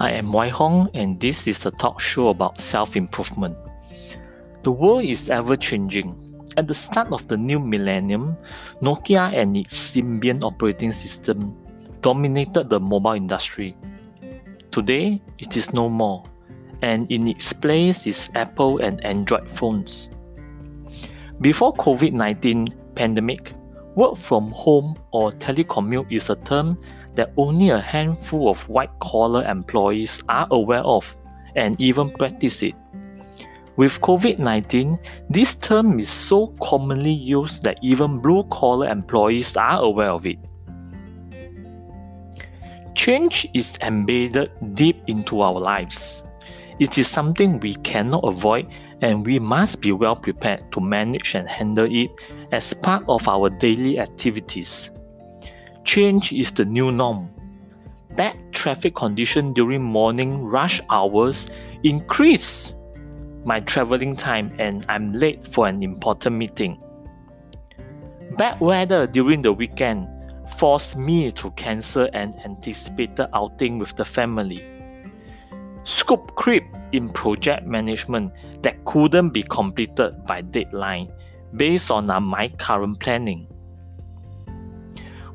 [0.00, 3.56] I am Wai Hong, and this is a talk show about self improvement.
[4.64, 6.18] The world is ever changing.
[6.56, 8.36] At the start of the new millennium,
[8.82, 11.54] Nokia and its Symbian operating system
[12.00, 13.76] dominated the mobile industry.
[14.72, 16.24] Today, it is no more,
[16.82, 20.10] and in its place is Apple and Android phones.
[21.40, 23.54] Before COVID-19 pandemic,
[23.94, 26.78] work from home or telecommute is a term
[27.14, 31.16] that only a handful of white collar employees are aware of
[31.56, 32.74] and even practice it.
[33.76, 34.98] With COVID 19,
[35.30, 40.38] this term is so commonly used that even blue collar employees are aware of it.
[42.94, 46.22] Change is embedded deep into our lives.
[46.78, 48.68] It is something we cannot avoid,
[49.00, 52.10] and we must be well prepared to manage and handle it
[52.52, 54.90] as part of our daily activities.
[55.84, 57.28] Change is the new norm.
[58.16, 61.50] Bad traffic condition during morning rush hours
[61.82, 62.72] increase
[63.44, 66.80] my traveling time and I'm late for an important meeting.
[68.38, 70.08] Bad weather during the weekend
[70.56, 74.64] forced me to cancel an anticipated outing with the family.
[75.84, 78.32] Scope creep in project management
[78.62, 81.12] that couldn't be completed by deadline
[81.56, 83.46] based on uh, my current planning.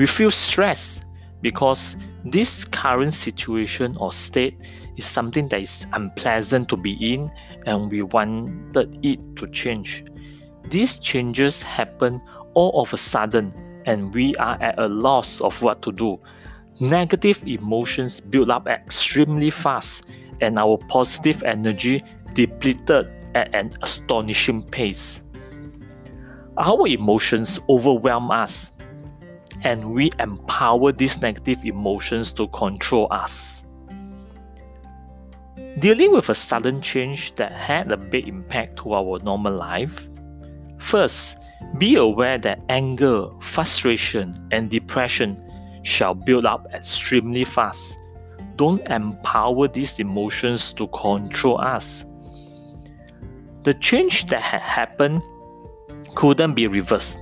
[0.00, 1.04] We feel stressed
[1.42, 4.56] because this current situation or state
[4.96, 7.30] is something that is unpleasant to be in
[7.66, 10.06] and we wanted it to change.
[10.70, 12.22] These changes happen
[12.54, 13.52] all of a sudden
[13.84, 16.18] and we are at a loss of what to do.
[16.80, 20.06] Negative emotions build up extremely fast
[20.40, 22.00] and our positive energy
[22.32, 25.22] depleted at an astonishing pace.
[26.56, 28.72] Our emotions overwhelm us
[29.62, 33.64] and we empower these negative emotions to control us.
[35.78, 40.08] Dealing with a sudden change that had a big impact to our normal life,
[40.78, 41.38] first,
[41.78, 45.40] be aware that anger, frustration, and depression
[45.82, 47.98] shall build up extremely fast.
[48.56, 52.04] Don't empower these emotions to control us.
[53.62, 55.22] The change that had happened
[56.14, 57.18] couldn't be reversed.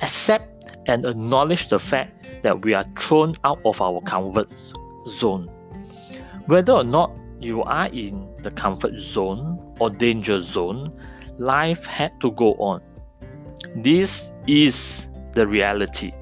[0.00, 0.53] Accept
[0.86, 4.52] and acknowledge the fact that we are thrown out of our comfort
[5.06, 5.48] zone.
[6.46, 10.92] Whether or not you are in the comfort zone or danger zone,
[11.38, 12.80] life had to go on.
[13.76, 16.12] This is the reality.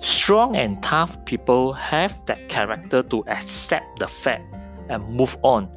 [0.00, 4.44] Strong and tough people have that character to accept the fact
[4.88, 5.68] and move on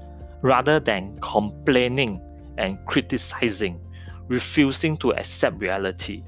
[0.42, 2.22] rather than complaining
[2.58, 3.80] and criticizing,
[4.28, 6.24] refusing to accept reality.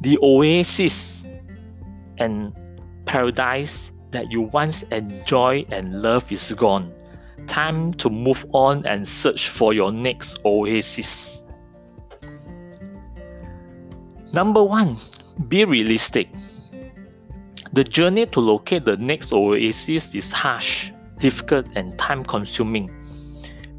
[0.00, 1.24] The oasis
[2.18, 2.52] and
[3.04, 6.92] paradise that you once enjoyed and loved is gone.
[7.46, 11.44] Time to move on and search for your next oasis.
[14.32, 14.96] Number one,
[15.48, 16.28] be realistic.
[17.72, 22.90] The journey to locate the next oasis is harsh, difficult, and time consuming.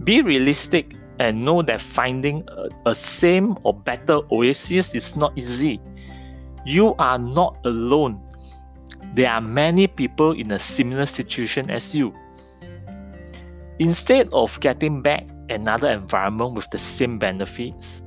[0.04, 5.80] Be realistic and know that finding a, a, same or better oasis is not easy.
[6.70, 8.22] You are not alone.
[9.16, 12.14] There are many people in a similar situation as you.
[13.80, 18.04] Instead of getting back another environment with the same benefits,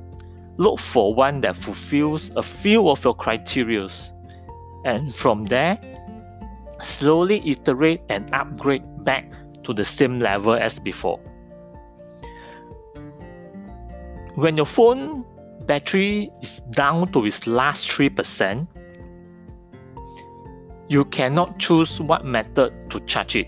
[0.55, 3.89] look for one that fulfills a few of your criteria.
[4.85, 5.77] And from there,
[6.81, 9.29] slowly iterate and upgrade back
[9.65, 11.19] to the same level as before.
[14.35, 15.25] When your phone
[15.65, 18.67] battery is down to its last 3%,
[20.89, 23.47] you cannot choose what method to charge it.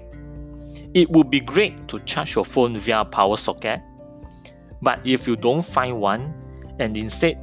[0.93, 3.81] It would be great to charge your phone via power socket,
[4.81, 6.33] but if you don't find one
[6.79, 7.37] and instead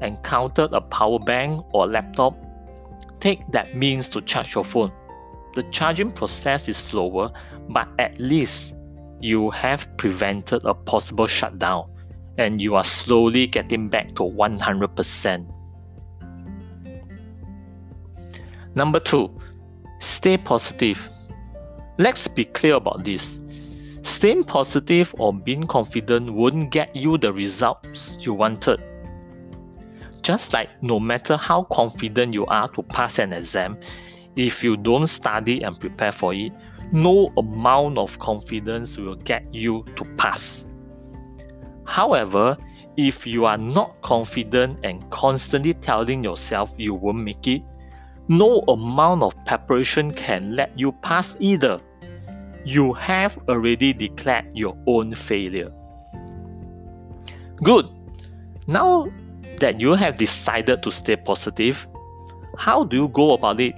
[0.00, 2.36] encounter a power bank or laptop,
[3.20, 4.92] take that means to charge your phone.
[5.54, 7.32] The charging process is slower,
[7.68, 8.76] but at least
[9.20, 11.90] you have prevented a possible shutdown
[12.38, 15.52] and you are slowly getting back to 100%.
[18.74, 19.30] Number two,
[20.00, 21.10] stay positive.
[21.98, 23.40] Let's be clear about this.
[24.02, 28.82] Staying positive or being confident won't get you the results you wanted.
[30.22, 33.78] Just like no matter how confident you are to pass an exam,
[34.36, 36.52] if you don't study and prepare for it,
[36.92, 40.66] no amount of confidence will get you to pass.
[41.86, 42.56] However,
[42.96, 47.62] if you are not confident and constantly telling yourself you won't make it,
[48.28, 51.80] No amount of preparation can let you pass either.
[52.64, 55.70] You have already declared your own failure.
[57.62, 57.86] Good.
[58.66, 59.08] Now
[59.60, 61.86] that you have decided to stay positive,
[62.58, 63.76] how do you go about it?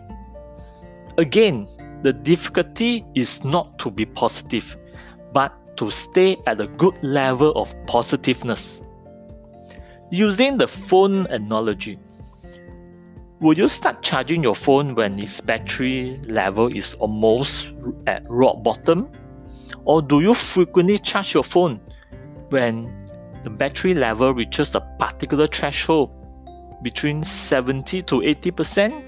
[1.18, 1.68] Again,
[2.02, 4.78] the difficulty is not to be positive,
[5.34, 8.82] but to stay at a good level of positiveness.
[10.10, 11.98] Using the phone analogy,
[13.40, 17.70] will you start charging your phone when its battery level is almost
[18.06, 19.08] at rock bottom?
[19.84, 21.80] Or do you frequently charge your phone
[22.50, 22.92] when
[23.44, 26.10] the battery level reaches a particular threshold
[26.82, 29.04] between 70 to 80%?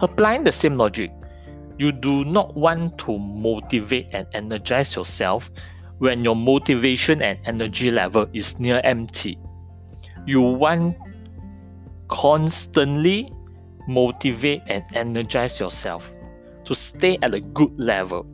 [0.00, 1.10] Applying the same logic,
[1.78, 5.50] you do not want to motivate and energize yourself
[5.98, 9.38] when your motivation and energy level is near empty.
[10.26, 10.96] You want
[12.08, 13.32] constantly
[13.86, 16.12] motivate and energize yourself
[16.64, 18.26] to stay at a good level.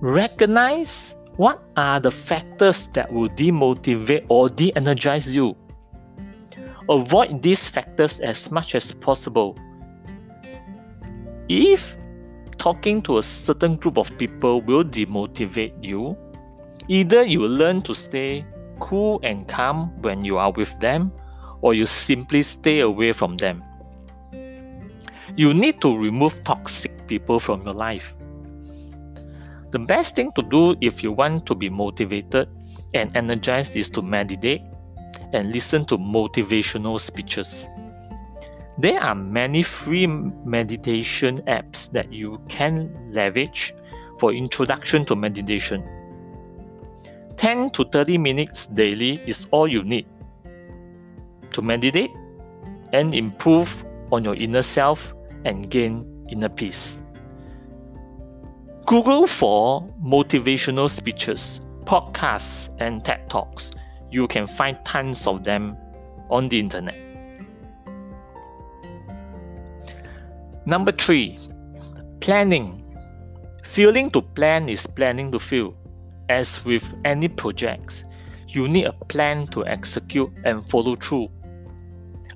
[0.00, 5.56] Recognize what are the factors that will demotivate or de energize you.
[6.88, 9.58] Avoid these factors as much as possible
[11.48, 11.96] if
[12.58, 16.16] talking to a certain group of people will demotivate you,
[16.88, 18.44] either you learn to stay
[18.80, 21.12] cool and calm when you are with them,
[21.60, 23.62] or you simply stay away from them.
[25.36, 28.16] You need to remove toxic people from your life.
[29.70, 32.48] The best thing to do if you want to be motivated
[32.94, 34.62] and energized is to meditate
[35.32, 37.68] and listen to motivational speeches.
[38.78, 43.72] There are many free meditation apps that you can leverage
[44.18, 45.82] for introduction to meditation.
[47.36, 50.06] 10 to 30 minutes daily is all you need
[51.52, 52.10] to meditate
[52.92, 53.82] and improve
[54.12, 55.14] on your inner self
[55.46, 57.02] and gain inner peace.
[58.84, 63.70] Google for motivational speeches, podcasts, and TED Talks.
[64.10, 65.78] You can find tons of them
[66.28, 67.15] on the internet.
[70.68, 71.38] Number three,
[72.18, 72.82] planning.
[73.62, 75.76] Failing to plan is planning to fail.
[76.28, 78.02] As with any projects,
[78.48, 81.28] you need a plan to execute and follow through.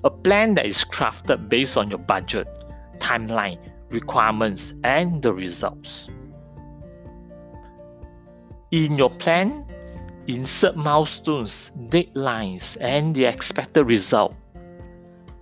[0.05, 2.47] A plan that is crafted based on your budget,
[2.99, 6.07] timeline, requirements, and the results.
[8.71, 9.65] In your plan,
[10.27, 14.33] insert milestones, deadlines, and the expected result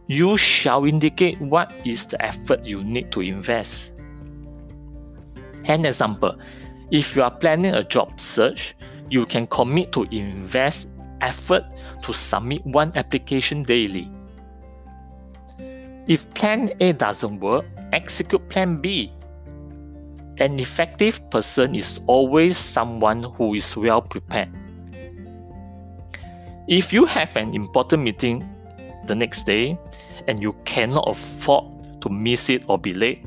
[0.09, 3.93] you shall indicate what is the effort you need to invest.
[5.65, 6.35] An example,
[6.89, 8.73] if you are planning a job search,
[9.11, 10.87] you can commit to invest
[11.21, 11.63] effort
[12.01, 14.09] to submit one application daily.
[16.07, 19.13] If plan A doesn't work, execute plan B.
[20.39, 24.49] An effective person is always someone who is well prepared.
[26.67, 28.41] If you have an important meeting
[29.05, 29.77] the next day,
[30.27, 31.65] and you cannot afford
[32.01, 33.25] to miss it or be late,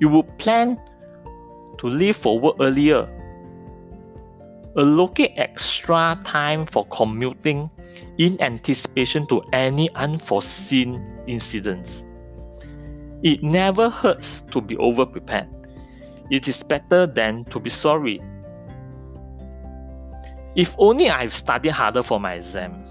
[0.00, 0.78] you would plan
[1.78, 3.08] to leave for work earlier.
[4.76, 7.70] Allocate extra time for commuting
[8.18, 12.04] in anticipation to any unforeseen incidents.
[13.22, 15.48] It never hurts to be over prepared.
[16.30, 18.20] It is better than to be sorry.
[20.56, 22.85] If only I've studied harder for my exam.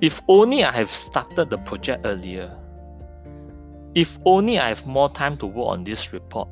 [0.00, 2.56] If only I have started the project earlier.
[3.94, 6.48] If only I have more time to work on this report.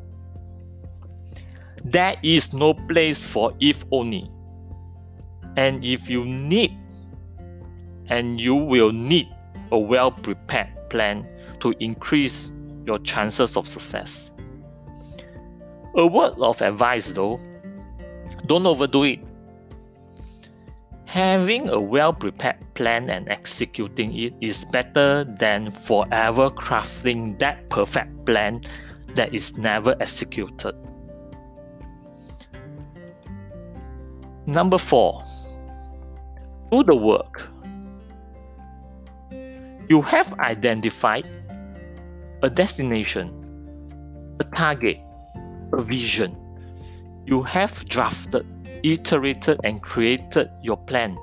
[1.85, 4.31] There is no place for if only.
[5.57, 6.77] And if you need,
[8.09, 9.29] and you will need
[9.73, 11.27] a well prepared plan
[11.61, 12.53] to increase
[12.87, 14.33] your chances of success.
[15.95, 17.41] A word of advice though
[18.47, 19.21] don't overdo it.
[21.09, 28.27] Having a well prepared plan and executing it is better than forever crafting that perfect
[28.27, 28.61] plan
[29.15, 30.75] that is never executed.
[34.45, 35.25] Number four,
[36.71, 37.49] do the work.
[39.89, 41.27] You have identified
[42.43, 43.33] a destination,
[44.41, 44.99] a target,
[45.73, 46.37] a vision.
[47.25, 48.45] You have drafted
[48.83, 51.17] iterated and created your plan.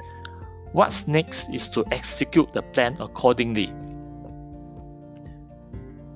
[0.72, 3.74] What's next is to execute the plan accordingly.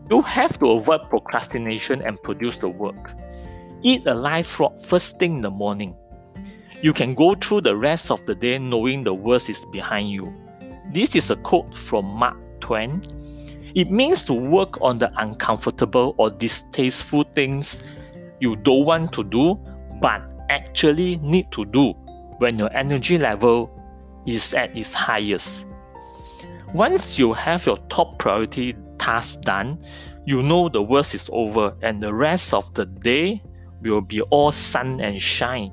[0.10, 3.12] You have to avoid procrastination and produce the work.
[3.84, 5.96] Eat a live frog first thing in the morning.
[6.81, 10.34] You can go through the rest of the day knowing the worst is behind you.
[10.91, 13.01] This is a quote from Mark Twain.
[13.75, 17.84] It means to work on the uncomfortable or distasteful things
[18.39, 19.60] you don't want to do
[20.01, 21.93] but actually need to do
[22.39, 23.69] when your energy level
[24.25, 25.65] is at its highest.
[26.73, 29.83] Once you have your top priority task done,
[30.25, 33.41] you know the worst is over and the rest of the day
[33.81, 35.71] will be all sun and shine.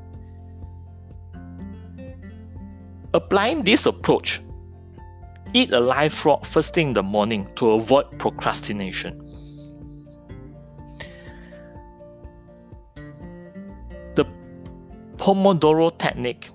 [3.12, 4.40] Applying this approach,
[5.54, 9.25] eat a live frog first thing in the morning to avoid procrastination.
[15.18, 16.50] Pomodoro technique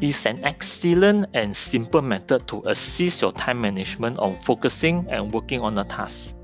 [0.00, 5.60] is an excellent and simple method to assist your time management on focusing and working
[5.60, 6.34] on a task.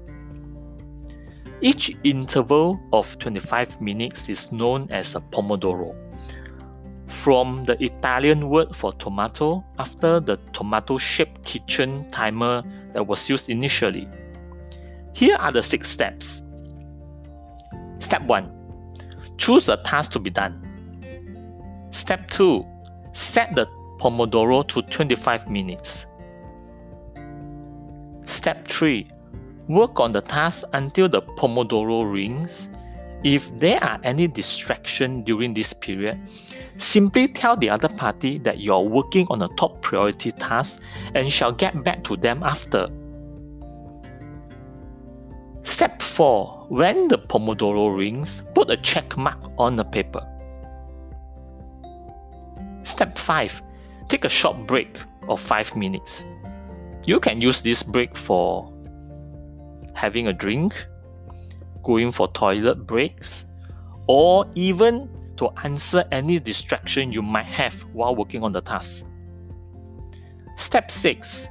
[1.61, 5.95] Each interval of 25 minutes is known as a Pomodoro.
[7.07, 12.62] From the Italian word for tomato after the tomato shaped kitchen timer
[12.95, 14.09] that was used initially.
[15.12, 16.42] Here are the six steps.
[17.99, 18.50] Step 1
[19.37, 20.71] Choose a task to be done.
[22.02, 22.66] Step 2
[23.12, 23.64] Set the
[24.00, 26.09] Pomodoro to 25 minutes.
[28.26, 29.09] Step 3
[29.68, 32.68] Work on the task until the Pomodoro rings.
[33.23, 36.18] If there are any distraction during this period,
[36.76, 40.82] simply tell the other party that you are working on a top priority task
[41.14, 42.88] and shall get back to them after.
[45.62, 46.66] Step 4.
[46.68, 50.26] When the Pomodoro rings, put a check mark on the paper.
[53.02, 53.62] Step 5.
[54.09, 54.97] Take a short break
[55.28, 56.23] of 5 minutes.
[57.04, 58.73] You can use this break for
[59.92, 60.87] having a drink,
[61.82, 63.44] going for toilet breaks,
[64.06, 69.04] or even to answer any distraction you might have while working on the task.
[70.54, 71.49] Step 6.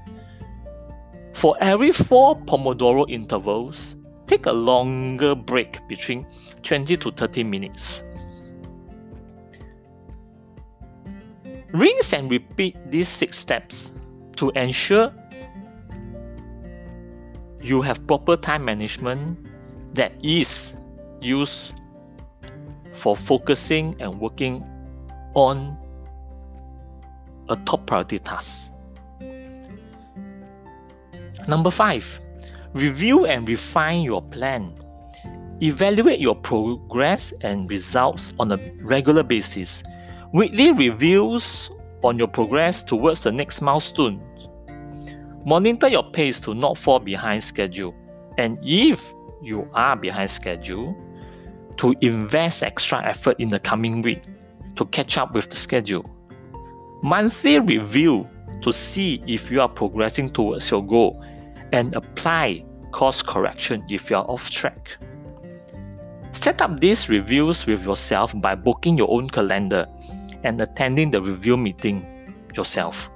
[1.33, 6.25] For every 4 Pomodoro intervals, take a longer break between
[6.63, 8.03] 20 to 30 minutes.
[11.73, 13.91] Rinse and repeat these 6 steps
[14.37, 15.13] to ensure
[17.61, 19.37] you have proper time management
[19.93, 20.73] that is
[21.21, 21.73] used
[22.93, 24.63] for focusing and working
[25.33, 25.77] on
[27.49, 28.71] a top priority task.
[31.47, 32.19] Number five,
[32.73, 34.73] review and refine your plan.
[35.61, 39.83] Evaluate your progress and results on a regular basis.
[40.33, 41.69] Weekly reviews
[42.03, 44.21] on your progress towards the next milestone
[45.45, 47.95] Monitor your pace to not fall behind schedule.
[48.37, 50.95] And if you are behind schedule,
[51.77, 54.21] to invest extra effort in the coming week
[54.75, 56.05] to catch up with the schedule.
[57.01, 58.29] Monthly review
[58.61, 61.23] to see if you are progressing towards your goal
[61.71, 64.97] and apply course correction if you are off track.
[66.33, 69.87] Set up these reviews with yourself by booking your own calendar
[70.43, 72.05] and attending the review meeting
[72.55, 73.09] yourself.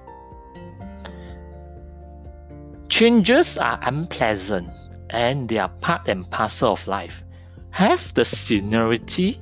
[2.90, 4.70] Changes are unpleasant
[5.10, 7.24] and they are part and parcel of life.
[7.72, 9.40] Have the seniority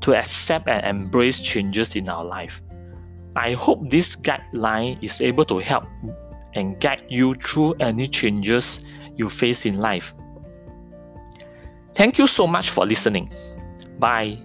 [0.00, 2.62] to accept and embrace changes in our life.
[3.36, 5.84] I hope this guideline is able to help
[6.54, 8.84] and guide you through any changes
[9.16, 10.14] you face in life.
[11.94, 13.30] Thank you so much for listening.
[13.98, 14.38] Bye.